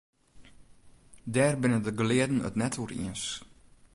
Dêr 1.33 1.53
binne 1.61 1.79
de 1.85 1.91
gelearden 1.99 2.45
it 2.47 2.55
net 2.59 2.79
oer 2.81 2.91
iens. 3.01 3.23